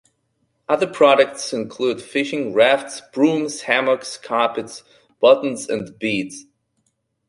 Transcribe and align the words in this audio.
Other 0.67 0.87
products 0.87 1.53
include 1.53 2.01
fishing 2.01 2.55
rafts, 2.55 3.03
brooms, 3.13 3.61
hammocks, 3.61 4.17
carpets, 4.17 4.81
buttons 5.19 5.69
and 5.69 5.99
beads. 5.99 6.47